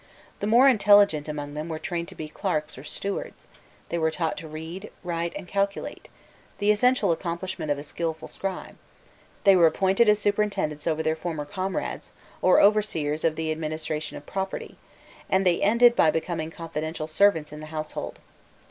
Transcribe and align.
The 0.39 0.47
more 0.47 0.67
intelligent 0.67 1.27
among 1.29 1.53
them 1.53 1.69
were 1.69 1.77
trained 1.77 2.07
to 2.07 2.15
be 2.15 2.27
clerks 2.27 2.75
or 2.75 2.83
stewards; 2.83 3.45
they 3.89 3.99
were 3.99 4.09
taught 4.09 4.35
to 4.37 4.47
read, 4.47 4.89
write, 5.03 5.31
and 5.35 5.47
calculate, 5.47 6.09
the 6.57 6.71
essential 6.71 7.11
accomplishments 7.11 7.71
of 7.71 7.77
a 7.77 7.83
skilful 7.83 8.27
scribe; 8.27 8.77
they 9.43 9.55
were 9.55 9.67
appointed 9.67 10.09
as 10.09 10.17
superintendents 10.17 10.87
over 10.87 11.03
their 11.03 11.15
former 11.15 11.45
comrades, 11.45 12.13
or 12.41 12.59
overseers 12.59 13.23
of 13.23 13.35
the 13.35 13.51
administration 13.51 14.17
of 14.17 14.25
property, 14.25 14.75
and 15.29 15.45
they 15.45 15.61
ended 15.61 15.95
by 15.95 16.09
becoming 16.09 16.49
confidential 16.49 17.05
servants 17.07 17.53
in 17.53 17.59
the 17.59 17.67
household. 17.67 18.17